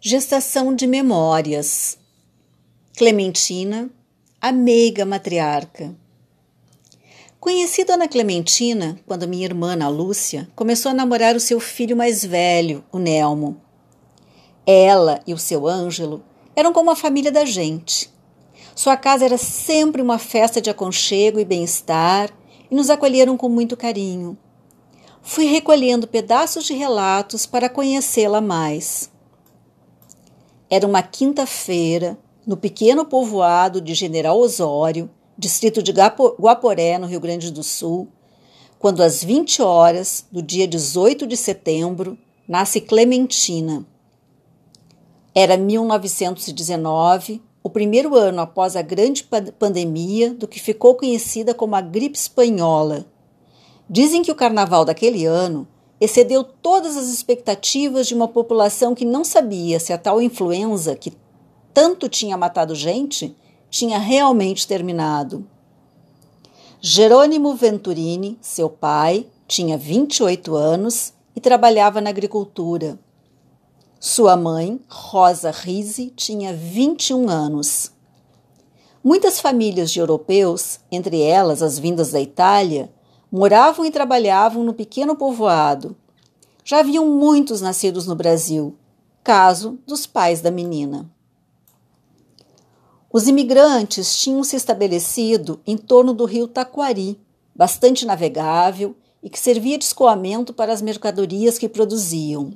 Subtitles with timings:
[0.00, 1.98] Gestação de memórias.
[2.96, 3.90] Clementina,
[4.40, 5.92] a meiga matriarca.
[7.40, 12.24] Conheci Dona Clementina quando minha irmã, Ana Lúcia, começou a namorar o seu filho mais
[12.24, 13.60] velho, o Nelmo.
[14.64, 16.22] Ela e o seu Ângelo
[16.54, 18.08] eram como a família da gente.
[18.76, 22.30] Sua casa era sempre uma festa de aconchego e bem-estar
[22.70, 24.38] e nos acolheram com muito carinho.
[25.22, 29.10] Fui recolhendo pedaços de relatos para conhecê-la mais.
[30.70, 37.50] Era uma quinta-feira, no pequeno povoado de General Osório, distrito de Guaporé, no Rio Grande
[37.50, 38.08] do Sul,
[38.78, 43.86] quando às 20 horas do dia 18 de setembro nasce Clementina.
[45.34, 49.26] Era 1919, o primeiro ano após a grande
[49.58, 53.06] pandemia do que ficou conhecida como a gripe espanhola.
[53.88, 55.66] Dizem que o carnaval daquele ano
[56.00, 61.12] excedeu todas as expectativas de uma população que não sabia se a tal influenza, que
[61.74, 63.36] tanto tinha matado gente,
[63.70, 65.46] tinha realmente terminado.
[66.80, 72.98] Jerônimo Venturini, seu pai, tinha 28 anos e trabalhava na agricultura.
[73.98, 77.90] Sua mãe, Rosa Risi, tinha 21 anos.
[79.02, 82.92] Muitas famílias de europeus, entre elas as vindas da Itália,
[83.30, 85.96] moravam e trabalhavam no pequeno povoado.
[86.64, 88.76] Já haviam muitos nascidos no Brasil,
[89.22, 91.10] caso dos pais da menina.
[93.10, 97.18] Os imigrantes tinham se estabelecido em torno do rio Taquari,
[97.54, 102.52] bastante navegável e que servia de escoamento para as mercadorias que produziam.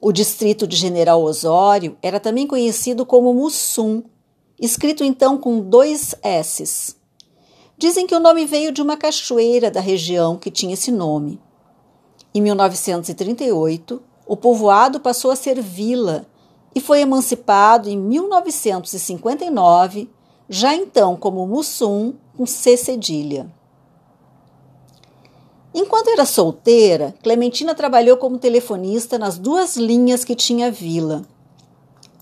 [0.00, 4.02] O distrito de General Osório era também conhecido como Mussum,
[4.60, 6.96] escrito então com dois S's.
[7.80, 11.40] Dizem que o nome veio de uma cachoeira da região que tinha esse nome.
[12.34, 16.26] Em 1938, o povoado passou a ser vila
[16.74, 20.10] e foi emancipado em 1959,
[20.46, 23.50] já então como Mussum, com C cedilha.
[25.72, 31.22] Enquanto era solteira, Clementina trabalhou como telefonista nas duas linhas que tinha a vila.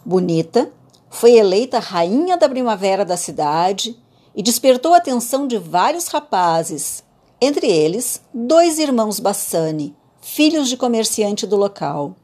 [0.04, 0.71] Bonita,
[1.10, 4.00] foi eleita rainha da primavera da cidade
[4.38, 7.03] e despertou a atenção de vários rapazes,
[7.41, 12.15] entre eles dois irmãos Bassani, filhos de comerciante do local.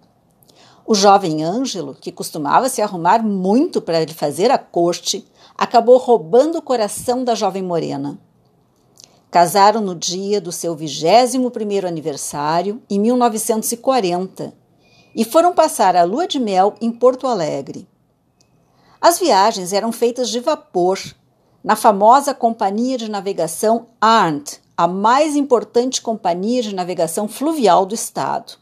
[0.87, 5.27] O jovem Ângelo, que costumava se arrumar muito para lhe fazer a corte,
[5.59, 8.17] acabou roubando o coração da jovem morena.
[9.29, 14.55] Casaram no dia do seu 21 primeiro aniversário, em 1940,
[15.17, 17.89] e foram passar a lua de mel em Porto Alegre.
[19.01, 21.01] As viagens eram feitas de vapor
[21.65, 28.59] na famosa companhia de navegação Arndt, a mais importante companhia de navegação fluvial do estado.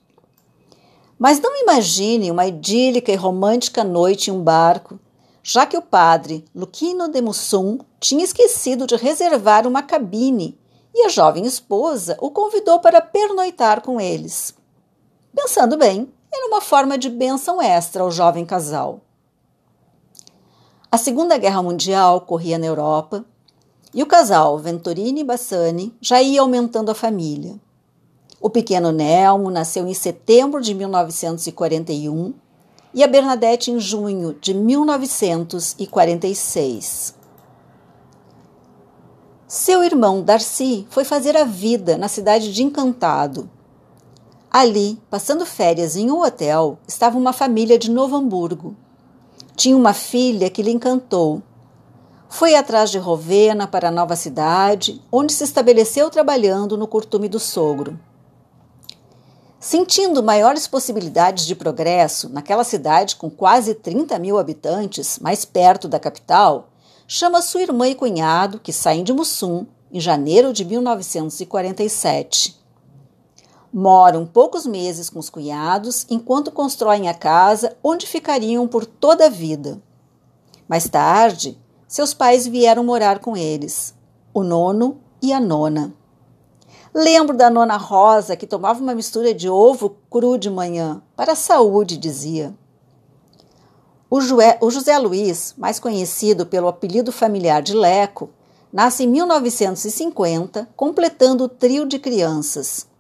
[1.19, 5.01] Mas não imagine uma idílica e romântica noite em um barco,
[5.43, 10.57] já que o padre Luquino de Mussum tinha esquecido de reservar uma cabine
[10.95, 14.55] e a jovem esposa o convidou para pernoitar com eles.
[15.35, 19.01] Pensando bem, era uma forma de bênção extra ao jovem casal.
[20.95, 23.25] A Segunda Guerra Mundial corria na Europa
[23.95, 27.59] e o casal Venturini e Bassani já ia aumentando a família.
[28.39, 32.35] O pequeno Nelmo nasceu em setembro de 1941
[32.93, 37.15] e a Bernadette em junho de 1946.
[39.49, 43.49] Seu irmão Darcy foi fazer a vida na cidade de Encantado.
[44.51, 48.77] Ali, passando férias em um hotel, estava uma família de Novo Hamburgo.
[49.55, 51.43] Tinha uma filha que lhe encantou.
[52.29, 57.39] Foi atrás de Rovena para a nova cidade, onde se estabeleceu trabalhando no curtume do
[57.39, 58.01] sogro.
[59.61, 66.01] Sentindo maiores possibilidades de progresso naquela cidade com quase 30 mil habitantes, mais perto da
[66.01, 66.71] capital,
[67.07, 72.62] chama sua irmã e cunhado, que saem de Mussum, em janeiro de 1947.
[73.73, 79.31] Moram poucos meses com os cunhados enquanto constroem a casa onde ficariam por toda a
[79.31, 79.81] vida.
[80.69, 81.59] Mais tarde,
[81.89, 83.95] seus pais vieram morar com eles,
[84.35, 85.95] o nono e a nona.
[86.95, 91.37] Lembro da nona Rosa que tomava uma mistura de ovo cru de manhã, para a
[91.37, 92.55] saúde, dizia.
[94.11, 94.19] O,
[94.61, 98.29] o José Luiz, mais conhecido pelo apelido familiar de Leco,
[98.71, 102.92] nasce em 1950, completando o trio de crianças.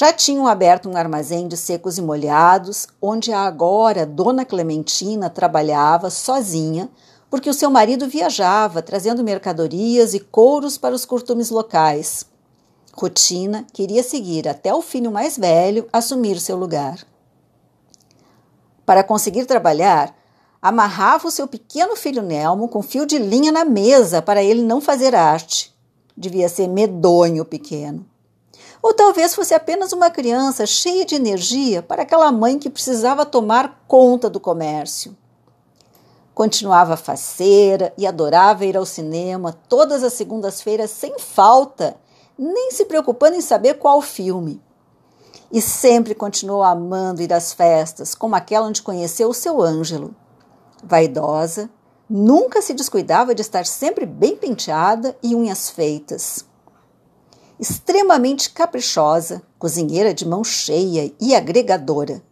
[0.00, 6.08] Já tinham aberto um armazém de secos e molhados, onde a agora Dona Clementina trabalhava
[6.08, 6.88] sozinha,
[7.28, 12.24] porque o seu marido viajava trazendo mercadorias e couros para os curtumes locais.
[12.94, 17.04] Rotina queria seguir até o filho mais velho assumir seu lugar.
[18.86, 20.16] Para conseguir trabalhar,
[20.62, 24.80] amarrava o seu pequeno filho Nelmo com fio de linha na mesa para ele não
[24.80, 25.76] fazer arte.
[26.16, 28.06] Devia ser medonho pequeno.
[28.82, 33.84] Ou talvez fosse apenas uma criança cheia de energia para aquela mãe que precisava tomar
[33.88, 35.16] conta do comércio.
[36.32, 41.96] Continuava faceira e adorava ir ao cinema todas as segundas-feiras sem falta,
[42.38, 44.62] nem se preocupando em saber qual filme.
[45.50, 50.14] E sempre continuou amando ir às festas, como aquela onde conheceu o seu Ângelo.
[50.84, 51.68] Vaidosa,
[52.08, 56.44] nunca se descuidava de estar sempre bem penteada e unhas feitas.
[57.60, 62.22] Extremamente caprichosa, cozinheira de mão cheia e agregadora.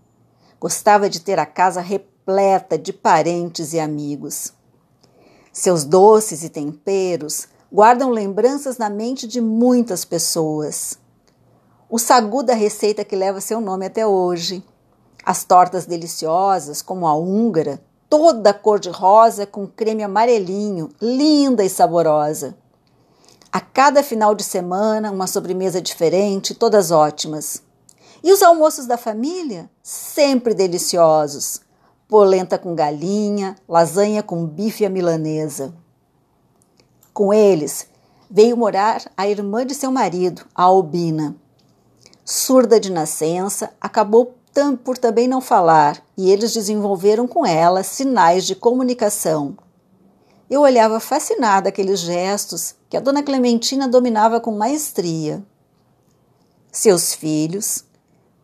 [0.60, 4.52] Gostava de ter a casa repleta de parentes e amigos.
[5.52, 10.96] Seus doces e temperos guardam lembranças na mente de muitas pessoas.
[11.90, 14.62] O sagu da receita que leva seu nome até hoje.
[15.24, 22.56] As tortas deliciosas, como a húngara, toda cor-de-rosa com creme amarelinho, linda e saborosa.
[23.52, 27.62] A cada final de semana, uma sobremesa diferente, todas ótimas.
[28.22, 29.70] E os almoços da família?
[29.82, 31.60] Sempre deliciosos.
[32.08, 35.74] Polenta com galinha, lasanha com bife à milanesa.
[37.12, 37.86] Com eles,
[38.30, 41.34] veio morar a irmã de seu marido, a Albina.
[42.24, 44.34] Surda de nascença, acabou
[44.84, 49.56] por também não falar, e eles desenvolveram com ela sinais de comunicação.
[50.48, 55.44] Eu olhava fascinada aqueles gestos que a dona Clementina dominava com maestria.
[56.70, 57.84] Seus filhos,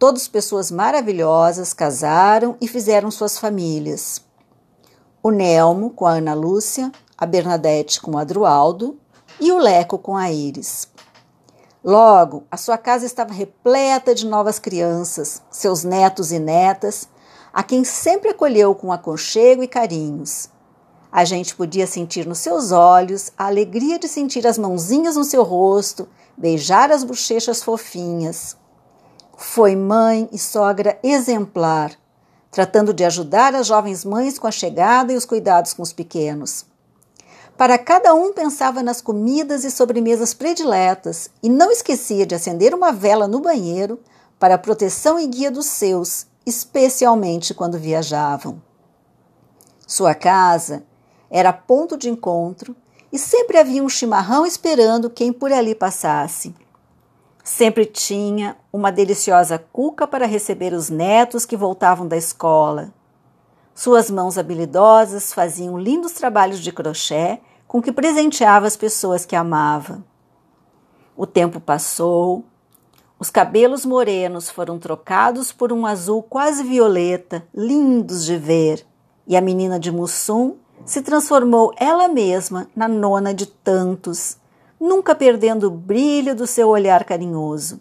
[0.00, 4.20] todos pessoas maravilhosas, casaram e fizeram suas famílias.
[5.22, 8.99] O Nelmo com a Ana Lúcia, a Bernadette com o Adroaldo
[9.38, 10.88] e o Leco com a Iris.
[11.84, 17.08] Logo, a sua casa estava repleta de novas crianças, seus netos e netas,
[17.52, 20.51] a quem sempre acolheu com aconchego e carinhos.
[21.12, 25.43] A gente podia sentir nos seus olhos a alegria de sentir as mãozinhas no seu
[25.43, 28.56] rosto, beijar as bochechas fofinhas.
[29.37, 31.93] Foi mãe e sogra exemplar,
[32.50, 36.64] tratando de ajudar as jovens mães com a chegada e os cuidados com os pequenos.
[37.59, 42.91] Para cada um pensava nas comidas e sobremesas prediletas e não esquecia de acender uma
[42.91, 44.00] vela no banheiro
[44.38, 48.62] para a proteção e guia dos seus, especialmente quando viajavam.
[49.87, 50.85] Sua casa
[51.32, 52.76] era ponto de encontro
[53.11, 56.55] e sempre havia um chimarrão esperando quem por ali passasse.
[57.43, 62.93] Sempre tinha uma deliciosa cuca para receber os netos que voltavam da escola
[63.75, 70.05] suas mãos habilidosas faziam lindos trabalhos de crochê com que presenteava as pessoas que amava.
[71.17, 72.44] O tempo passou,
[73.19, 78.87] os cabelos morenos foram trocados por um azul quase violeta, lindos de ver,
[79.26, 84.37] e a menina de Mussum se transformou ela mesma na nona de tantos,
[84.81, 87.81] nunca perdendo o brilho do seu olhar carinhoso.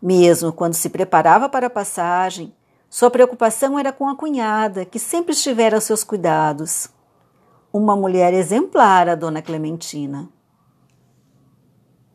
[0.00, 2.52] Mesmo quando se preparava para a passagem,
[2.90, 6.88] sua preocupação era com a cunhada, que sempre estivera aos seus cuidados.
[7.72, 10.28] Uma mulher exemplar, a dona Clementina.